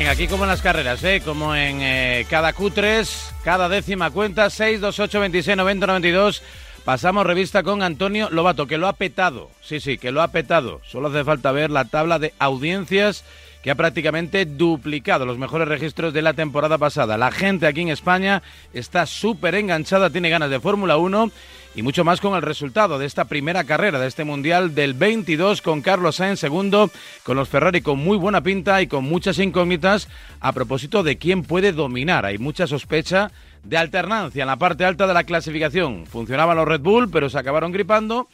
[0.00, 1.20] Venga, aquí como en las carreras, ¿eh?
[1.22, 3.06] como en eh, cada Q3,
[3.44, 6.42] cada décima cuenta, 6, 2, 8, 26, 90, 92.
[6.86, 9.50] Pasamos revista con Antonio Lobato, que lo ha petado.
[9.60, 10.80] Sí, sí, que lo ha petado.
[10.86, 13.26] Solo hace falta ver la tabla de audiencias
[13.62, 17.18] que ha prácticamente duplicado los mejores registros de la temporada pasada.
[17.18, 18.42] La gente aquí en España
[18.72, 21.30] está súper enganchada, tiene ganas de Fórmula 1
[21.74, 25.62] y mucho más con el resultado de esta primera carrera de este Mundial del 22
[25.62, 26.90] con Carlos Sainz segundo,
[27.22, 30.08] con los Ferrari con muy buena pinta y con muchas incógnitas
[30.40, 32.26] a propósito de quién puede dominar.
[32.26, 33.30] Hay mucha sospecha
[33.62, 36.06] de alternancia en la parte alta de la clasificación.
[36.06, 38.28] Funcionaban los Red Bull, pero se acabaron gripando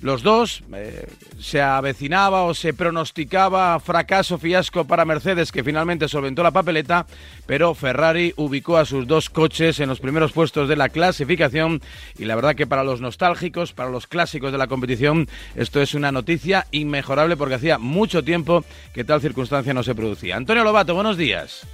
[0.00, 0.62] los dos.
[0.74, 1.06] Eh,
[1.38, 7.06] se avecinaba o se pronosticaba fracaso, fiasco para Mercedes, que finalmente solventó la papeleta,
[7.46, 11.80] pero Ferrari ubicó a sus dos coches en los primeros puestos de la clasificación
[12.18, 15.94] y la verdad que para los nostálgicos, para los clásicos de la competición, esto es
[15.94, 20.36] una noticia inmejorable porque hacía mucho tiempo que tal circunstancia no se producía.
[20.36, 21.66] Antonio Lobato, buenos días.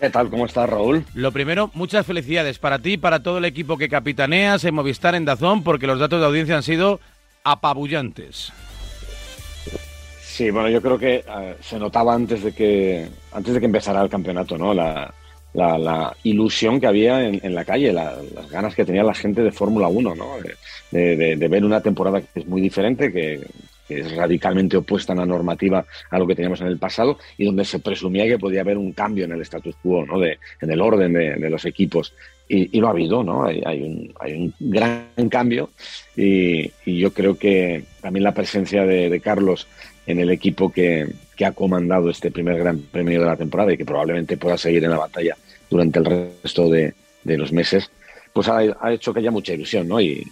[0.00, 0.30] ¿Qué tal?
[0.30, 1.04] ¿Cómo estás, Raúl?
[1.14, 5.24] Lo primero, muchas felicidades para ti, para todo el equipo que capitaneas en Movistar en
[5.24, 7.00] Dazón, porque los datos de audiencia han sido
[7.42, 8.52] apabullantes.
[10.22, 14.00] Sí, bueno, yo creo que eh, se notaba antes de que antes de que empezara
[14.00, 14.72] el campeonato, ¿no?
[14.72, 15.12] La,
[16.22, 20.14] ilusión que había en, la calle, las ganas que tenía la gente de Fórmula 1,
[20.14, 20.26] ¿no?
[20.92, 23.40] De, de, ver una temporada que es muy diferente, que,
[23.88, 27.46] que es radicalmente opuesta a la normativa a lo que teníamos en el pasado y
[27.46, 30.20] donde se presumía que podía haber un cambio en el status quo, ¿no?
[30.20, 32.12] de, en el orden de, los equipos.
[32.50, 33.44] Y, lo ha habido, ¿no?
[33.44, 35.70] Hay, un, gran cambio
[36.16, 39.66] y, yo creo que también la presencia de, Carlos
[40.06, 41.08] en el equipo que,
[41.44, 44.90] ha comandado este primer gran premio de la temporada y que probablemente pueda seguir en
[44.90, 45.36] la batalla
[45.70, 46.94] durante el resto de
[47.24, 47.90] los meses,
[48.32, 50.00] pues ha, hecho que haya mucha ilusión, ¿no?
[50.00, 50.26] Y,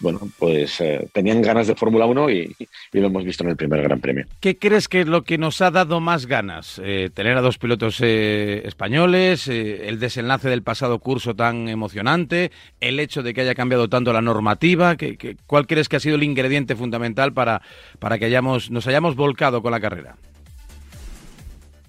[0.00, 2.56] bueno, pues eh, tenían ganas de Fórmula 1 y,
[2.92, 4.26] lo hemos visto en el primer Gran Premio.
[4.40, 6.80] ¿Qué crees que es lo que nos ha dado más ganas?
[6.84, 12.50] Eh, tener a dos pilotos eh, españoles, el desenlace del pasado curso tan emocionante,
[12.80, 16.16] el hecho de que haya cambiado tanto la normativa, ¿qué, cuál crees que ha sido
[16.16, 17.62] el ingrediente fundamental para,
[17.98, 20.16] para que hayamos, nos hayamos volcado con la carrera?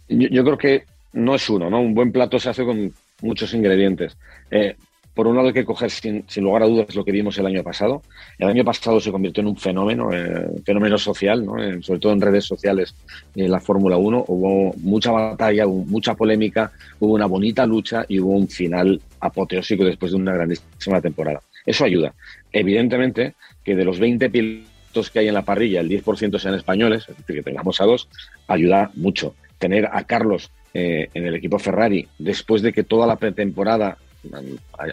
[0.09, 0.83] Yo, yo creo que
[1.13, 1.79] no es uno, ¿no?
[1.79, 4.17] Un buen plato se hace con muchos ingredientes.
[4.51, 4.75] Eh,
[5.13, 7.61] por un lado hay que coger sin, lugar a dudas lo que vimos el año
[7.63, 8.01] pasado.
[8.37, 11.45] El año pasado se convirtió en un fenómeno, eh, fenómeno social,
[11.81, 12.95] sobre todo en redes sociales,
[13.35, 14.25] en la Fórmula 1.
[14.27, 19.85] Hubo mucha batalla, hubo mucha polémica, hubo una bonita lucha y hubo un final apoteósico
[19.85, 21.41] después de una grandísima temporada.
[21.65, 22.13] Eso ayuda.
[22.51, 27.05] Evidentemente que de los 20 pilotos que hay en la parrilla, el 10% sean españoles,
[27.07, 28.09] es decir, que tengamos a dos,
[28.47, 29.35] ayuda mucho.
[29.57, 33.97] Tener a Carlos eh, en el equipo Ferrari, después de que toda la pretemporada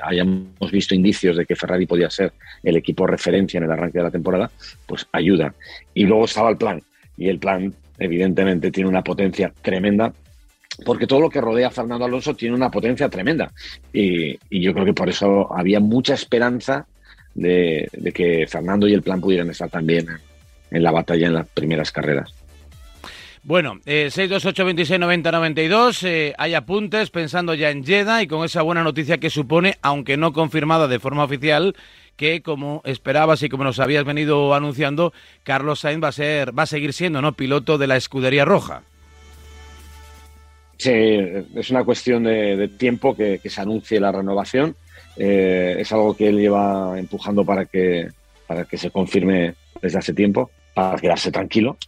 [0.02, 2.32] hayamos visto indicios de que Ferrari podía ser
[2.62, 4.50] el equipo referencia en el arranque de la temporada,
[4.86, 5.54] pues ayuda.
[5.94, 6.82] Y luego estaba el plan.
[7.16, 10.12] Y el plan, evidentemente, tiene una potencia tremenda,
[10.84, 13.52] porque todo lo que rodea a Fernando Alonso tiene una potencia tremenda.
[13.92, 16.86] Y, yo creo que por eso había mucha esperanza
[17.34, 20.06] de, que Fernando y el plan pudieran estar también
[20.70, 22.32] en la batalla en las primeras carreras.
[23.42, 26.06] Bueno, eh, 628 26 90 92,
[26.36, 30.32] hay apuntes pensando ya en Jeddah y con esa buena noticia que supone, aunque no
[30.32, 31.74] confirmada de forma oficial,
[32.16, 36.64] que como esperabas y como nos habías venido anunciando, Carlos Sainz va a ser, va
[36.64, 37.32] a seguir siendo, ¿no?
[37.32, 38.82] Piloto de la escudería roja.
[40.76, 44.76] Sí, es una cuestión de, tiempo que, se anuncie la renovación.
[45.16, 48.08] Eh, es algo que él lleva empujando para que,
[48.46, 51.78] para que se confirme desde hace tiempo para quedarse tranquilo.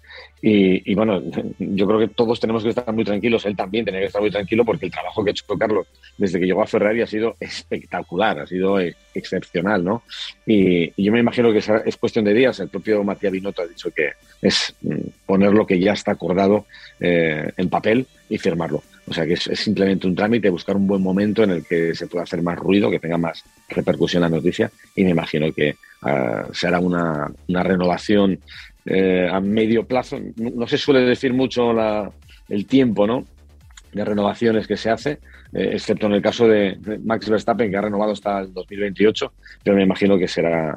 [0.45, 1.23] Y, bueno,
[1.59, 4.31] yo creo que todos tenemos que estar muy tranquilos, él también tiene que estar muy
[4.31, 5.87] tranquilo porque el trabajo que ha hecho Carlos
[6.19, 8.79] desde que llegó a Ferrari ha sido espectacular, ha sido
[9.15, 10.03] excepcional, ¿no?
[10.45, 13.91] Y, yo me imagino que es cuestión de días, el propio Matías Binotto ha dicho
[13.93, 16.67] que es mm, poner lo que ya está acordado
[16.99, 18.83] eh, en papel y firmarlo.
[19.07, 22.07] O sea que es, simplemente un trámite, buscar un buen momento en el que se
[22.07, 26.79] pueda hacer más ruido, que tenga más repercusión la noticia y me imagino que uh,
[26.81, 28.41] una, una renovación
[28.85, 30.19] eh, a medio plazo.
[30.37, 31.73] No, se suele decir mucho
[32.49, 33.25] el tiempo ¿no?
[33.93, 35.19] de renovaciones que se hace,
[35.53, 39.33] eh, excepto en el caso de Max Verstappen, que ha renovado hasta el 2028,
[39.63, 40.77] pero me imagino que será,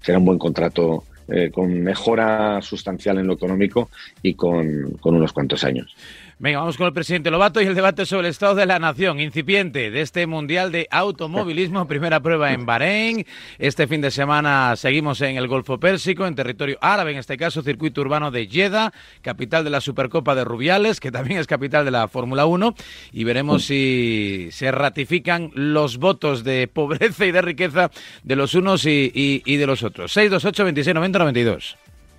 [0.00, 3.90] será un buen contrato eh, con mejora sustancial en lo económico
[4.22, 5.94] y con unos cuantos años.
[6.40, 9.18] Venga, vamos con el presidente Lobato y el debate sobre el estado de la nación,
[9.18, 13.26] incipiente de este Mundial de Automovilismo, primera prueba en Bahrein.
[13.58, 17.62] Este fin de semana seguimos en el Golfo Pérsico, en territorio árabe, en este caso
[17.62, 21.90] circuito urbano de Jeddah, capital de la Supercopa de Rubiales, que también es capital de
[21.90, 22.72] la Fórmula 1,
[23.12, 27.90] y veremos si se ratifican los votos de pobreza y de riqueza
[28.22, 30.12] de los unos y, de los otros.
[30.12, 31.76] 628 26 90 92.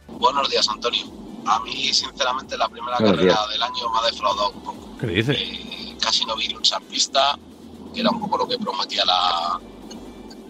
[0.10, 4.62] Buenos días, Antonio A mí, sinceramente, la primera carrera del año me ha defraudado un
[4.62, 4.98] poco.
[5.00, 5.32] ¿Qué dice?
[5.32, 7.40] Eh, casi no vi luchar pista,
[7.92, 9.60] que era un poco lo que prometía la,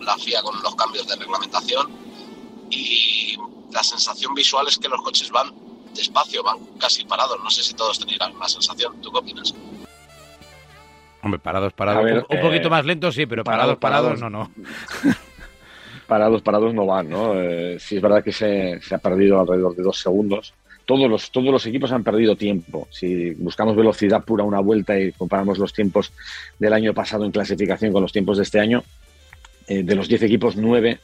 [0.01, 1.90] la FIA con los cambios de reglamentación.
[2.69, 3.38] Y
[3.72, 5.54] la sensación visual es que los coches van
[5.96, 7.38] despacio, van casi parados.
[7.42, 9.00] No sé si todos tenéis la misma sensación.
[9.01, 9.56] ¿Tú qué opinas?
[11.22, 12.25] Hombre, parados, parados.
[12.30, 14.51] un, poquito eh, más lentos, sí, pero parados, parados, no, no.
[16.07, 17.40] parados, parados no van, ¿no?
[17.40, 20.54] Eh, sí es verdad que se, se, ha perdido alrededor de dos segundos.
[20.89, 22.88] Todos los, equipos han perdido tiempo.
[22.89, 26.12] Si buscamos velocidad pura una vuelta y comparamos los tiempos
[26.57, 28.83] del año pasado en clasificación con los tiempos de este año,
[29.68, 30.97] eh, de los 10 equipos, 9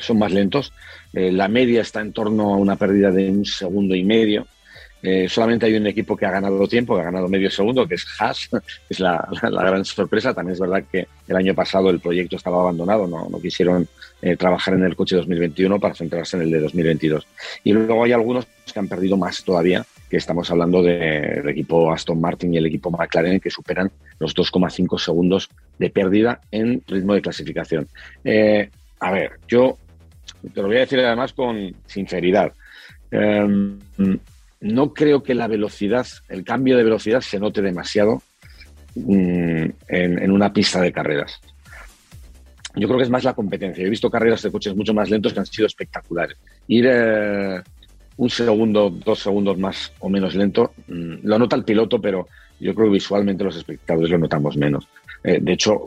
[0.00, 0.74] son más lentos.
[1.12, 4.46] la media está en torno a una pérdida de un segundo y medio.
[5.02, 7.94] Eh, solamente hay un equipo que ha ganado tiempo, que ha ganado medio segundo, que
[7.94, 8.58] es Haas, que
[8.90, 10.34] es la, gran sorpresa.
[10.34, 13.88] También es verdad que el año pasado el proyecto estaba abandonado, no, quisieron
[14.20, 17.26] eh, trabajar en el coche 2021 para centrarse en el de 2022.
[17.64, 22.20] Y luego hay algunos que han perdido más todavía, que estamos hablando del equipo Aston
[22.20, 25.48] Martin y el equipo McLaren, que superan los 2,5 segundos
[25.78, 27.88] de pérdida en ritmo de clasificación.
[28.24, 28.68] Eh,
[29.00, 29.78] a ver, yo
[30.54, 32.52] te lo voy a decir además con sinceridad.
[34.60, 38.22] No creo que la velocidad, el cambio de velocidad se note demasiado
[38.94, 41.40] mm, en, una pista de carreras.
[42.76, 43.84] Yo creo que es más la competencia.
[43.84, 46.36] He visto carreras de coches mucho más lentos que han sido espectaculares.
[46.68, 47.62] Ir eh,
[48.18, 52.28] un segundo, dos segundos más o menos lento, mm, lo nota el piloto, pero
[52.60, 54.86] yo creo que visualmente los espectadores lo notamos menos.
[55.24, 55.86] Eh, de hecho,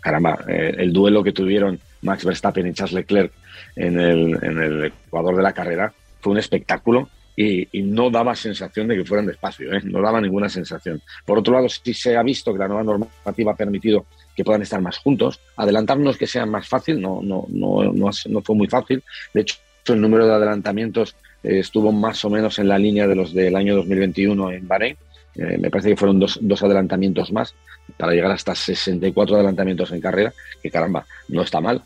[0.00, 3.32] caramba, eh, el duelo que tuvieron Max Verstappen y Charles Leclerc
[3.74, 8.88] en el, en el Ecuador de la carrera fue un espectáculo y, no daba sensación
[8.88, 9.80] de que fueran despacio, ¿eh?
[9.84, 11.02] no daba ninguna sensación.
[11.24, 14.62] Por otro lado, sí se ha visto que la nueva normativa ha permitido que puedan
[14.62, 15.40] estar más juntos.
[15.56, 19.02] Adelantarnos que sea más fácil, no, no, no, no, fue muy fácil.
[19.32, 23.16] De hecho, el número de adelantamientos eh, estuvo más o menos en la línea de
[23.16, 24.96] los del año 2021 en Bahrein.
[25.34, 27.54] Eh, me parece que fueron dos, dos, adelantamientos más
[27.96, 30.32] para llegar hasta 64 adelantamientos en carrera,
[30.62, 31.82] que caramba, no está mal,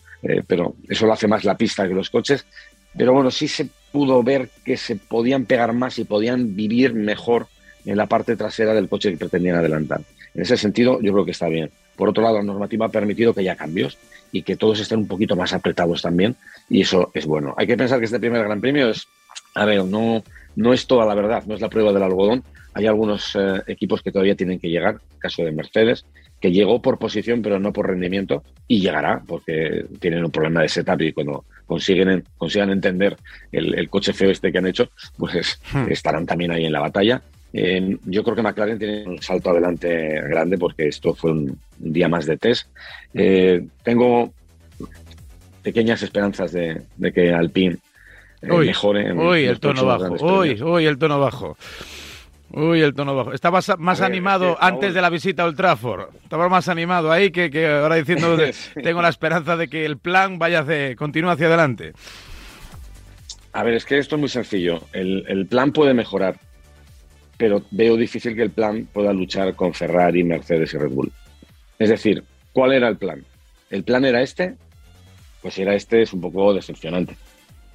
[0.46, 2.46] pero eso lo hace más la pista que los coches.
[2.98, 7.46] Pero bueno, sí se pudo ver que se podían pegar más y podían vivir mejor
[7.86, 10.00] en la parte trasera del coche que pretendían adelantar.
[10.34, 11.70] En ese sentido, yo creo que está bien.
[11.96, 13.96] Por otro lado, la normativa ha permitido que haya cambios
[14.30, 16.36] y que todos estén un poquito más apretados también,
[16.68, 17.54] y eso es bueno.
[17.56, 19.06] Hay que pensar que este primer Gran Premio es,
[19.54, 20.22] a ver, no,
[20.54, 22.44] no es toda la verdad, no es la prueba del algodón.
[22.74, 26.04] Hay algunos eh, equipos que todavía tienen que llegar, caso de Mercedes,
[26.40, 30.68] que llegó por posición pero no por rendimiento y llegará porque tienen un problema de
[30.68, 33.16] setup y cuando consiguen, consigan entender
[33.52, 35.92] el, coche feo este que han hecho, pues hmm.
[35.92, 37.22] estarán también ahí en la batalla.
[37.52, 42.26] yo creo que McLaren tiene un salto adelante grande porque esto fue un, día más
[42.26, 42.68] de test.
[43.14, 44.32] Eh, tengo
[45.62, 46.82] pequeñas esperanzas de,
[47.14, 47.76] que Alpine
[48.42, 49.08] eh, mejore.
[49.08, 50.40] En uy, el tono bajo.
[50.40, 51.56] Uy, uy, el tono bajo.
[52.50, 53.32] Uy, el tono bajo.
[53.32, 56.08] Estaba más animado antes de la visita a Old Trafford.
[56.22, 58.36] Estaba más animado ahí que, ahora diciendo
[58.82, 61.92] tengo la esperanza de que el plan vaya hacia, continúe hacia adelante.
[63.52, 64.80] A ver, es que esto es muy sencillo.
[64.92, 66.38] El, plan puede mejorar,
[67.36, 71.12] pero veo difícil que el plan pueda luchar con Ferrari, Mercedes y Red Bull.
[71.78, 73.24] Es decir, ¿cuál era el plan?
[73.68, 74.54] ¿El plan era este?
[75.42, 77.16] Pues si era este es un poco decepcionante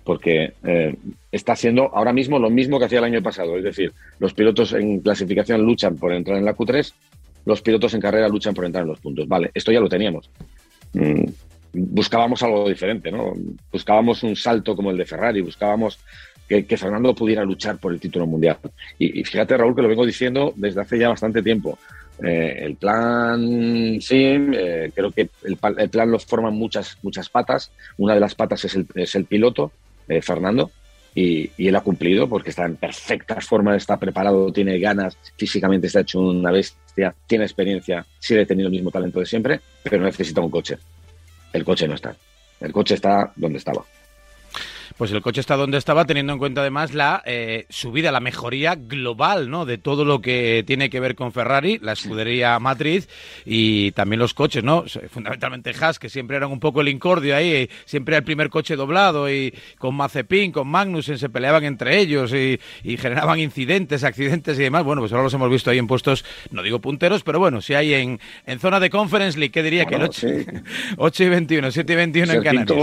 [0.03, 0.95] porque eh,
[1.31, 3.57] está haciendo ahora mismo lo mismo que hacía el año pasado.
[3.57, 6.93] Es decir, los pilotos en clasificación luchan por entrar en la Q3,
[7.45, 9.27] los pilotos en carrera luchan por entrar en los puntos.
[9.27, 10.29] Vale, esto ya lo teníamos.
[10.93, 11.25] Mm,
[11.73, 13.33] buscábamos algo diferente, ¿no?
[13.71, 15.99] Buscábamos un salto como el de Ferrari, buscábamos
[16.47, 18.57] que, Fernando pudiera luchar por el título mundial.
[18.99, 21.79] Y, fíjate, Raúl, que lo vengo diciendo desde hace ya bastante tiempo.
[22.21, 27.71] Eh, el plan, sí, eh, creo que el, plan lo forman muchas, muchas patas.
[27.97, 29.71] Una de las patas es el, es el piloto,
[30.07, 30.71] eh, Fernando,
[31.15, 36.01] y, él ha cumplido porque está en perfecta forma, está preparado, tiene ganas, físicamente está
[36.01, 40.41] hecho una bestia, tiene experiencia, sigue ha tenido el mismo talento de siempre, pero necesita
[40.41, 40.77] un coche.
[41.51, 42.15] El coche no está.
[42.59, 43.83] El coche está donde estaba.
[44.97, 48.75] Pues el coche está donde estaba, teniendo en cuenta además la eh, subida, la mejoría
[48.75, 49.65] global, ¿no?
[49.65, 53.09] De todo lo que tiene que ver con Ferrari, la escudería matriz
[53.45, 54.85] y también los coches, ¿no?
[55.09, 58.75] Fundamentalmente Haas, que siempre eran un poco el incordio ahí, siempre era el primer coche
[58.75, 62.59] doblado y con Mazepin, con Magnussen se peleaban entre ellos y,
[62.97, 64.83] generaban incidentes, accidentes y demás.
[64.83, 67.73] Bueno, pues ahora los hemos visto ahí en puestos, no digo punteros, pero bueno, si
[67.73, 70.03] hay en, en zona de Conference League, ¿qué diría que el
[70.97, 72.77] 8, y 21, 7 y 21 en Canarias?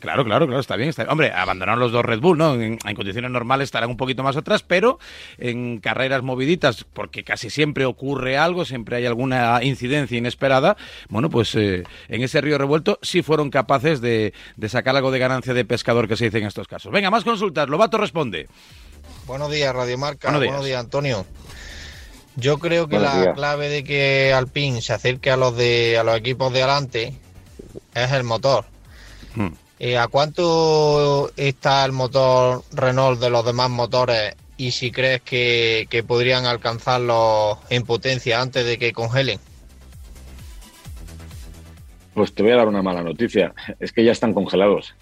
[0.00, 1.12] Claro, claro, claro, está bien, está bien.
[1.12, 2.54] Hombre, abandonaron los dos Red Bull, ¿no?
[2.54, 4.98] En, condiciones normales estarán un poquito más atrás, pero
[5.38, 10.76] en carreras moviditas, porque casi siempre ocurre algo, siempre hay alguna incidencia inesperada,
[11.08, 14.34] bueno, pues eh, en ese río revuelto sí fueron capaces de,
[14.68, 16.92] sacar algo de ganancia de pescador que se dice en estos casos.
[16.92, 17.68] Venga, más consultas.
[17.68, 18.48] Lobato responde.
[19.26, 20.30] Buenos días, Radio Marca.
[20.30, 21.24] Buenos días, Antonio.
[22.36, 26.16] Yo creo que la clave de que Alpine se acerque a los de a los
[26.16, 27.14] equipos de adelante
[27.94, 28.66] es el motor.
[29.34, 29.48] Hmm.
[29.78, 35.86] Eh, ¿A cuánto está el motor Renault de los demás motores y si crees que,
[35.88, 39.38] que podrían alcanzarlo en potencia antes de que congelen?
[42.12, 43.54] Pues te voy a dar una mala noticia.
[43.78, 44.94] Es que ya están congelados.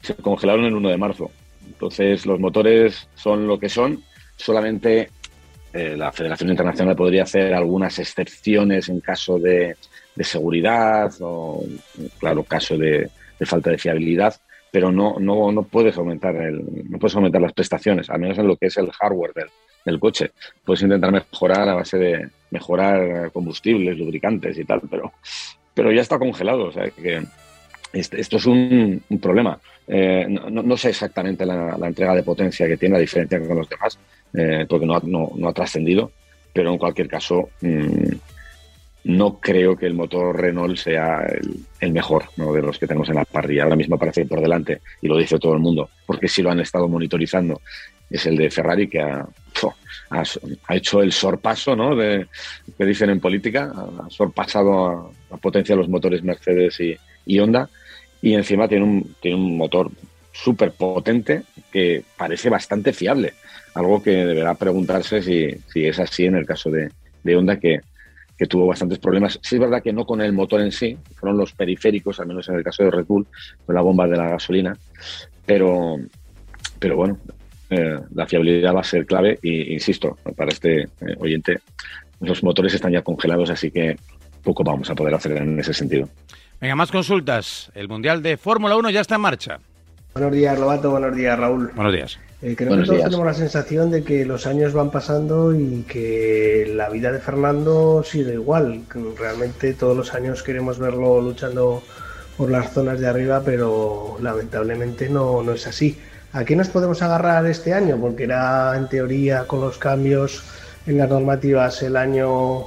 [0.00, 1.30] Se congelaron el 1 de marzo.
[1.66, 4.02] Entonces, los motores son lo que son.
[4.36, 5.10] Solamente
[5.74, 9.76] eh, la Federación Internacional podría hacer algunas excepciones en caso de,
[10.20, 11.64] seguridad o,
[12.18, 13.10] claro, caso de,
[13.46, 14.34] falta de fiabilidad,
[14.70, 18.46] pero no, no, no, puedes aumentar el, no puedes aumentar las prestaciones, al menos en
[18.46, 19.32] lo que es el hardware
[19.84, 20.30] del, coche.
[20.64, 25.12] Puedes intentar mejorar a base de mejorar combustibles, lubricantes y tal, pero
[25.74, 26.64] pero ya está congelado.
[26.66, 27.22] O sea, que
[27.92, 29.58] esto es un, problema.
[29.86, 33.98] Eh, no, sé exactamente la, entrega de potencia que tiene, la diferencia con los demás,
[34.34, 36.12] eh, porque no, no, ha trascendido,
[36.52, 38.14] pero en cualquier caso, mm,
[39.04, 41.26] no creo que el motor Renault sea
[41.80, 43.64] el, mejor de los que tenemos en la parrilla.
[43.64, 46.60] Ahora mismo aparece por delante y lo dice todo el mundo, porque si lo han
[46.60, 47.60] estado monitorizando.
[48.08, 49.26] Es el de Ferrari que ha,
[50.10, 51.96] ha, hecho el sorpaso, ¿no?
[51.96, 52.26] De,
[52.76, 57.70] que dicen en política, ha sorpasado a, potencia los motores Mercedes y, Honda
[58.20, 59.90] y encima tiene un, tiene un motor
[60.30, 63.32] súper potente que parece bastante fiable.
[63.74, 66.90] Algo que deberá preguntarse si, si es así en el caso de,
[67.22, 67.80] de Honda, que,
[68.36, 69.38] que, tuvo bastantes problemas.
[69.42, 72.48] Sí es verdad que no con el motor en sí, fueron los periféricos, al menos
[72.48, 73.26] en el caso de Red Bull,
[73.64, 74.76] con la bomba de la gasolina,
[75.46, 75.96] pero,
[76.78, 77.18] pero bueno,
[77.70, 81.60] eh, la fiabilidad va a ser clave y, insisto, para este eh, oyente,
[82.20, 83.96] los motores están ya congelados, así que
[84.42, 86.08] poco vamos a poder hacer en ese sentido.
[86.60, 87.72] Venga, más consultas.
[87.74, 89.58] El Mundial de Fórmula 1 ya está en marcha.
[90.14, 90.90] Buenos días, Lobato.
[90.90, 91.70] Buenos días, Raúl.
[91.74, 92.18] Buenos días.
[92.42, 96.72] Eh, creo que todos tenemos la sensación de que los años van pasando y que
[96.74, 98.82] la vida de Fernando sigue igual.
[99.16, 101.84] Realmente todos los años queremos verlo luchando
[102.36, 105.96] por las zonas de arriba, pero lamentablemente no, no es así.
[106.32, 107.96] ¿A qué nos podemos agarrar este año?
[108.00, 110.42] Porque era en teoría con los cambios
[110.86, 112.66] en las normativas el año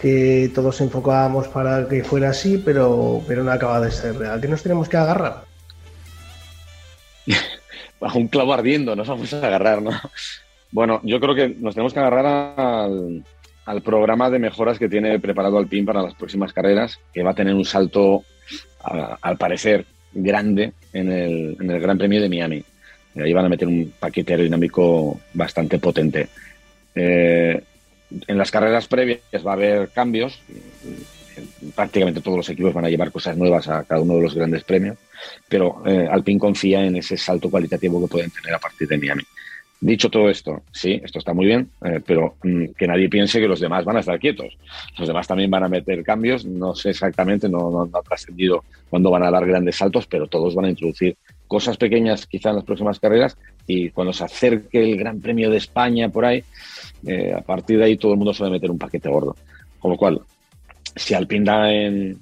[0.00, 4.24] que todos enfocábamos para que fuera así, pero, pero no acaba de ser.
[4.24, 5.45] ¿A qué nos tenemos que agarrar?
[8.00, 9.90] Bajo un clavo ardiendo nos vamos a agarrar, ¿no?
[10.70, 15.58] Bueno, yo creo que nos tenemos que agarrar al, programa de mejoras que tiene preparado
[15.58, 18.24] Alpine para las próximas carreras, que va a tener un salto,
[18.82, 22.64] al parecer, grande en el, Gran Premio de Miami.
[23.16, 26.28] Ahí van a meter un paquete aerodinámico bastante potente.
[26.94, 27.62] Eh,
[28.26, 30.40] en las carreras previas va a haber cambios.
[31.74, 34.64] Prácticamente todos los equipos van a llevar cosas nuevas a cada uno de los grandes
[34.64, 34.96] premios,
[35.48, 39.22] pero eh, Alpine confía en ese salto cualitativo que pueden tener a partir de Miami.
[39.78, 43.46] Dicho todo esto, sí, esto está muy bien, eh, pero mm, que nadie piense que
[43.46, 44.56] los demás van a estar quietos.
[44.98, 48.64] Los demás también van a meter cambios, no sé exactamente, no, no, no ha trascendido
[48.88, 52.56] cuándo van a dar grandes saltos, pero todos van a introducir cosas pequeñas quizá en
[52.56, 56.42] las próximas carreras y cuando se acerque el Gran Premio de España por ahí,
[57.06, 59.36] eh, a partir de ahí todo el mundo suele meter un paquete gordo.
[59.78, 60.20] Con lo cual,
[60.94, 62.18] si Alpine da en,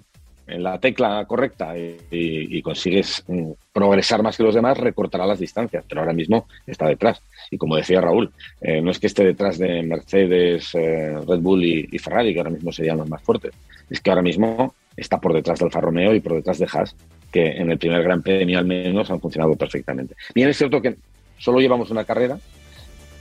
[0.47, 6.01] la tecla correcta y, consigues mm, progresar más que los demás, recortará las distancias, pero
[6.01, 7.23] ahora mismo está detrás.
[7.51, 11.65] Y como decía Raúl, eh, no es que esté detrás de Mercedes, eh, Red Bull
[11.65, 13.53] y, Ferrari, que ahora mismo serían los más fuertes,
[13.89, 16.95] es que ahora mismo está por detrás del Alfa Romeo y por detrás de Haas,
[17.33, 20.15] que en el primer Gran Premio al menos han funcionado perfectamente.
[20.35, 20.97] Bien, es cierto que
[21.39, 22.39] solo llevamos una carrera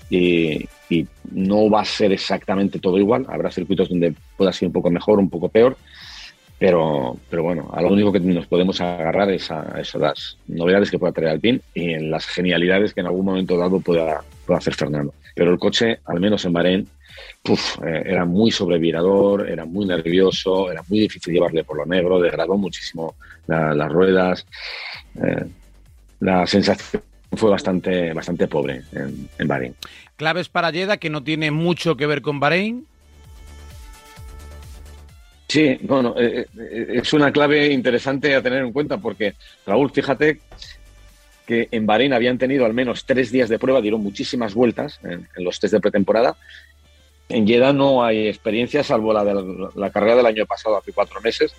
[0.09, 0.67] y,
[1.31, 3.25] no va a ser exactamente todo igual.
[3.27, 5.75] Habrá circuitos donde pueda ser un poco mejor, un poco peor,
[6.63, 10.89] pero, pero bueno, a lo único que nos podemos agarrar es a eso, las novedades
[10.89, 14.59] que pueda traer Alpine y en las genialidades que en algún momento dado pueda, pueda
[14.59, 15.13] hacer Fernando.
[15.35, 16.87] Pero el coche, al menos en Bahrein,
[17.49, 22.55] eh, era muy sobrevirador, era muy nervioso, era muy difícil llevarle por lo negro, degradó
[22.55, 23.15] muchísimo
[23.45, 24.47] las ruedas.
[25.21, 25.43] Eh,
[26.21, 27.03] la sensación
[27.33, 29.75] fue bastante, bastante pobre en, Bahrein.
[30.15, 32.85] Claves para Yeda que no tiene mucho que ver con Bahrein.
[35.53, 36.47] Sí, bueno, eh,
[36.93, 39.35] es una clave interesante a tener en cuenta porque,
[39.67, 40.39] Raúl, fíjate
[41.45, 45.27] que en Bahrein habían tenido al menos tres días de prueba, dieron muchísimas vueltas en,
[45.35, 46.35] los test de pretemporada
[47.29, 51.21] en Jeddah no hay experiencia, salvo la de la, carrera del año pasado, hace cuatro
[51.21, 51.53] meses,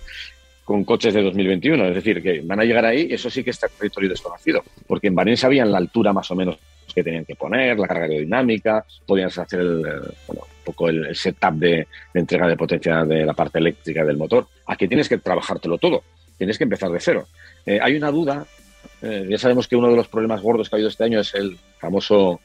[0.65, 1.85] con coches de 2021.
[1.85, 5.15] Es decir, que van a llegar ahí eso sí que está territorio desconocido, porque en
[5.15, 6.57] Bahrein sabían la altura más o menos
[6.93, 9.85] que tenían que poner, la carga aerodinámica, podían hacer el,
[10.27, 14.47] un poco el, setup de, entrega de potencia de la parte eléctrica del motor.
[14.65, 16.03] Aquí tienes que trabajártelo todo,
[16.37, 17.27] tienes que empezar de cero.
[17.65, 18.45] Eh, hay una duda,
[19.01, 21.33] eh, ya sabemos que uno de los problemas gordos que ha habido este año es
[21.35, 22.41] el famoso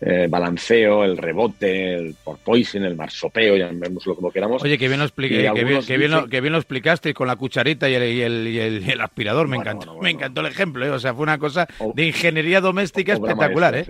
[0.00, 4.62] eh, balanceo, el rebote, el porpoising, el marsopeo, llamémoslo como queramos.
[4.62, 7.26] Oye, que bien lo, expliqué, que, bien, que, bien lo, que bien lo explicaste con
[7.26, 9.98] la cucharita y el, y el, aspirador, me encantó.
[9.98, 10.90] me encantó el ejemplo, ¿eh?
[10.90, 13.86] o sea, fue una cosa de ingeniería doméstica espectacular, ¿eh?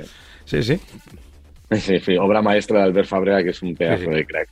[0.47, 0.77] Sí, sí.
[0.77, 1.28] Sí,
[2.21, 4.49] obra maestra de Albert Fabrega, que es un pedazo de crack.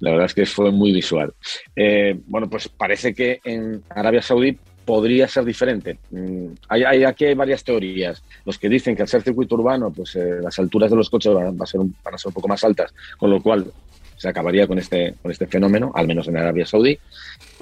[0.00, 1.32] La verdad es que fue muy visual.
[1.74, 5.98] Eh, bueno, pues parece que en Arabia Saudí podría ser diferente.
[6.10, 8.22] Mm, hay, aquí hay varias teorías.
[8.44, 11.32] Los que dicen que al ser circuito urbano, pues eh, las alturas de los coches
[11.32, 13.72] van, a ser un, van a ser un poco más altas, con lo cual
[14.20, 16.98] se acabaría con este, con este fenómeno, al menos en Arabia Saudí.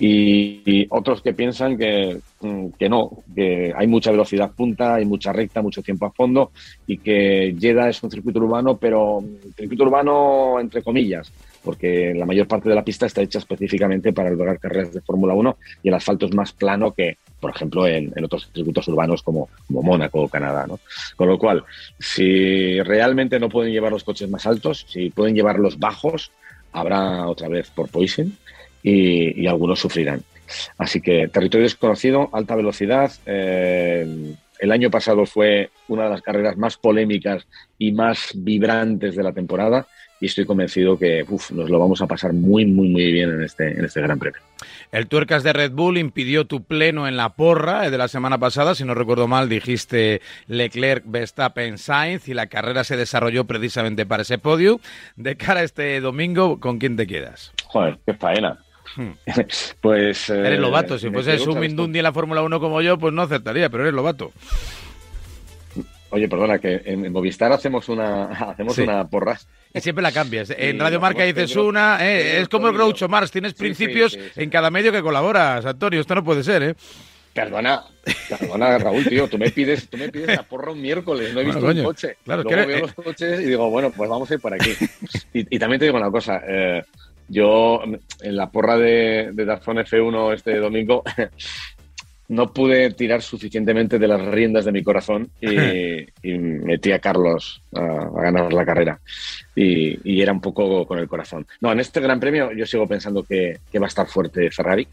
[0.01, 5.33] Y, otros que piensan que, mm, que, no, que hay mucha velocidad punta, hay mucha
[5.33, 6.51] recta, mucho tiempo a fondo
[6.85, 9.23] y que Jeddah es un circuito urbano, pero
[9.57, 14.29] circuito urbano entre comillas, porque la mayor parte de la pista está hecha específicamente para
[14.29, 18.13] albergar carreras de Fórmula 1 y el asfalto es más plano que, por ejemplo, en,
[18.25, 20.67] otros circuitos urbanos como, como Mónaco o Canadá.
[20.67, 20.81] ¿no?
[21.15, 21.65] Con lo cual,
[22.01, 26.33] si realmente no pueden llevar los coches más altos, si pueden llevarlos bajos,
[26.73, 28.37] habrá otra vez por poison
[28.83, 30.23] y, algunos sufrirán.
[30.79, 33.13] Así que territorio desconocido, alta velocidad.
[33.27, 37.47] Eh, el año pasado fue una de las carreras más polémicas
[37.79, 39.87] y más vibrantes de la temporada
[40.21, 43.71] y estoy convencido que nos lo vamos a pasar muy, muy, muy bien en este,
[43.71, 44.41] en este Gran Premio.
[44.91, 48.75] El tuercas de Red Bull impidió tu pleno en la porra de la semana pasada,
[48.75, 54.23] si no recuerdo mal, dijiste Leclerc, Verstappen, Sainz y la carrera se desarrolló precisamente para
[54.23, 54.81] ese podio.
[55.17, 57.53] De cara a este domingo, ¿con quién te quedas?
[57.67, 58.59] Joder, qué faena.
[58.97, 59.11] Hmm.
[59.81, 60.31] pues.
[60.31, 60.99] eres Lobato.
[60.99, 63.85] Si eh, fueses un Mindundi en la Fórmula 1 como yo, pues no aceptaría, pero
[63.85, 64.33] eres Lobato.
[66.11, 69.47] Oye, perdona, que en Movistar hacemos una hacemos una porras.
[69.75, 70.53] Y siempre la cambias.
[70.57, 74.71] en Radio Marca dices una, eh, es como el Groucho Mars, tienes principios en cada
[74.71, 76.75] medio que colaboras, Antonio, esto no puede ser, ¿eh?
[77.35, 77.85] Perdona,
[78.29, 81.45] perdona, Raúl, tío, tú me pides, tú me pides la porra un miércoles, no he
[81.45, 82.17] visto un coche.
[82.25, 84.73] Claro, Luego veo los coches y digo, bueno, pues vamos a ir por aquí.
[85.33, 86.83] y, también te digo una cosa, eh,
[87.29, 87.83] yo
[88.23, 91.05] en la porra de, de Dazón F1 este domingo
[92.29, 98.11] no pude tirar suficientemente de las riendas de mi corazón y, metí a Carlos a,
[98.23, 99.01] ganar la carrera.
[99.55, 101.47] Y, era un poco con el corazón.
[101.61, 104.87] No, en este Gran Premio yo sigo pensando que, va a estar fuerte Ferrari.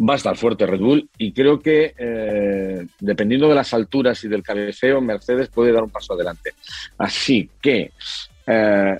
[0.00, 4.28] Va a estar fuerte Red Bull y creo que eh, dependiendo de las alturas y
[4.28, 6.52] del cabeceo, Mercedes puede dar un paso adelante.
[6.98, 7.90] Así que
[8.46, 8.98] eh,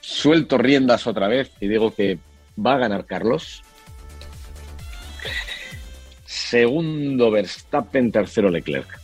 [0.00, 2.18] suelto riendas otra vez y digo que
[2.58, 3.62] va a ganar Carlos
[6.28, 9.00] segundo Verstappen, tercero Leclerc.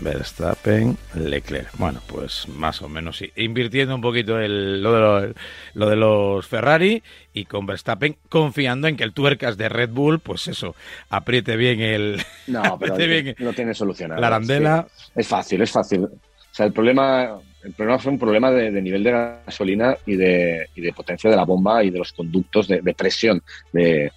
[0.00, 1.70] Verstappen, Leclerc.
[1.78, 3.30] Bueno, pues más o menos sí.
[3.36, 5.36] Invirtiendo un poquito el, lo, de los,
[5.74, 10.18] lo de los Ferrari y con Verstappen confiando en que el tuercas de Red Bull,
[10.18, 10.74] pues eso,
[11.10, 12.20] apriete bien el.
[12.48, 12.96] No, pero
[13.38, 14.10] no tiene solución.
[14.20, 14.86] La arandela.
[15.14, 16.04] Es fácil, es fácil.
[16.04, 16.10] O
[16.50, 20.80] sea, el problema, el problema fue un problema de, nivel de gasolina y de, y
[20.80, 23.40] de, potencia de la bomba y de los conductos de, de presión
[23.72, 24.10] de,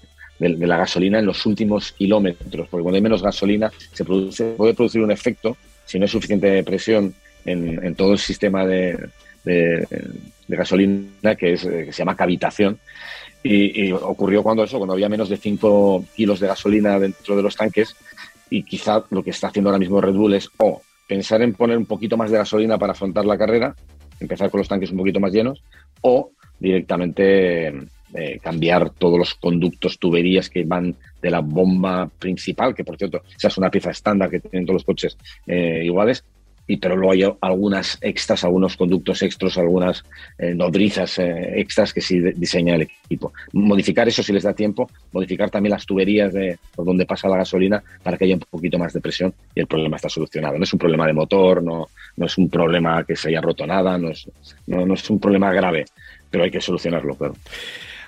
[0.49, 4.73] de, la gasolina en los últimos kilómetros, porque cuando hay menos gasolina se, produce, puede
[4.73, 7.13] producir un efecto, si no hay suficiente presión
[7.45, 8.97] en, todo el sistema de,
[10.47, 12.79] gasolina que, es, que se llama cavitación.
[13.43, 17.55] Y, ocurrió cuando eso, cuando había menos de 5 kilos de gasolina dentro de los
[17.55, 17.95] tanques,
[18.49, 21.77] y quizá lo que está haciendo ahora mismo Red Bull es o pensar en poner
[21.77, 23.75] un poquito más de gasolina para afrontar la carrera,
[24.19, 25.63] empezar con los tanques un poquito más llenos,
[26.01, 27.73] o directamente
[28.13, 33.21] eh, cambiar todos los conductos, tuberías que van de la bomba principal, que por cierto,
[33.37, 36.25] esa es una pieza estándar que tienen todos los coches eh, iguales,
[36.67, 40.03] y pero luego hay algunas extras, algunos conductos extras, algunas
[40.37, 43.31] eh, nodrizas extras que sí diseña el equipo.
[43.53, 47.37] Modificar eso si les da tiempo, modificar también las tuberías de por donde pasa la
[47.37, 50.57] gasolina para que haya un poquito más de presión y el problema está solucionado.
[50.57, 53.97] No es un problema de motor, no, es un problema que se haya roto nada,
[53.97, 54.29] no es,
[54.67, 55.85] no es un problema grave,
[56.29, 57.35] pero hay que solucionarlo, claro.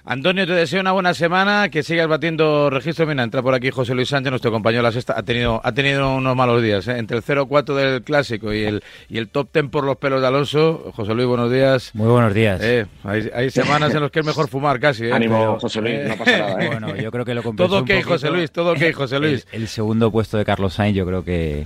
[0.06, 3.08] Antonio, te deseo una buena semana, que sigas batiendo registro.
[3.08, 5.18] Mira, entra por aquí José Luis Sánchez, nuestro compañero de la sexta.
[5.18, 6.98] Ha tenido, ha tenido unos malos días, ¿eh?
[6.98, 10.28] entre el 0-4 del clásico y el, y el top 10 por los pelos de
[10.28, 10.92] Alonso.
[10.94, 11.92] José Luis, buenos días.
[11.94, 12.60] Muy buenos días.
[12.62, 15.06] Eh, hay, semanas en las que es mejor fumar casi.
[15.06, 15.14] ¿eh?
[15.14, 16.64] Ánimo, José Luis, no pasa nada.
[16.66, 16.68] ¿eh?
[16.68, 19.48] Bueno, yo creo que lo Todo ok, José Luis, todo ok, José Luis.
[19.54, 21.66] El, segundo puesto de Carlos Sainz, yo creo que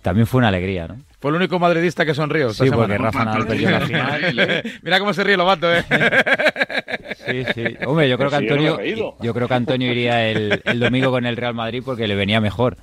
[0.00, 0.96] también fue una alegría, ¿no?
[1.20, 2.54] Fue el único madridista que sonrió.
[2.54, 4.62] Sí, porque Rafa Nadal perdió la final.
[4.82, 5.84] Mira cómo se ríe Lobato, ¿eh?
[7.26, 7.64] Sí, sí.
[7.86, 8.78] Hombre, yo creo que Antonio,
[9.20, 12.40] yo creo que Antonio iría el, el domingo con el Real Madrid porque le venía
[12.40, 12.76] mejor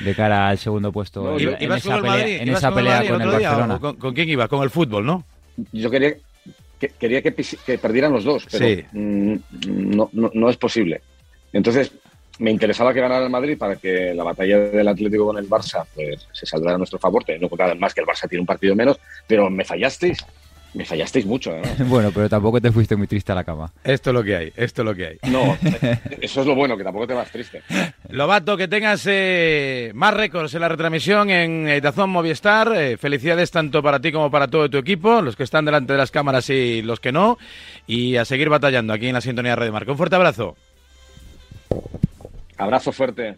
[0.00, 3.78] de cara al segundo puesto en, esa pelea, en esa pelea con el Barcelona.
[3.78, 4.48] Con, quién iba?
[4.48, 5.24] Con el fútbol, ¿no?
[5.72, 6.14] Yo quería
[6.78, 7.32] que, quería que,
[7.78, 11.02] perdieran los dos, pero mm, no, no, no, es posible.
[11.52, 11.92] Entonces,
[12.38, 15.84] me interesaba que ganara el Madrid para que la batalla del Atlético con el Barça
[15.94, 18.46] pues, se saldrá a nuestro favor, teniendo en cuenta además que el Barça tiene un
[18.46, 20.18] partido menos, pero me fallasteis.
[20.74, 21.54] Me fallasteis mucho,
[21.86, 23.70] bueno, pero tampoco te fuiste muy triste a la cama.
[23.84, 25.18] Esto es lo que hay, esto es lo que hay.
[25.30, 25.58] No,
[26.20, 27.62] eso es lo bueno, que tampoco te vas triste.
[28.08, 32.72] Lobato, que tengas eh, más récords en la retransmisión en Dazón Movistar.
[32.74, 35.98] Eh, felicidades tanto para ti como para todo tu equipo, los que están delante de
[35.98, 37.38] las cámaras y los que no.
[37.86, 39.92] Y a seguir batallando aquí en la sintonía de Radio Marca.
[39.92, 40.56] Un fuerte abrazo.
[42.56, 43.36] Abrazo fuerte.